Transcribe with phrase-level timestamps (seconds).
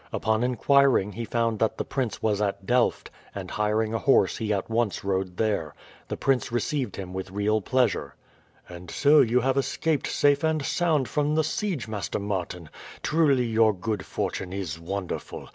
[0.11, 4.51] Upon inquiring he found that the prince was at Delft, and hiring a horse he
[4.51, 5.75] at once rode there.
[6.07, 8.15] The prince received him with real pleasure.
[8.67, 12.69] "And so you have escaped safe and sound from the siege, Master Martin?
[13.03, 15.49] Truly your good fortune is wonderful.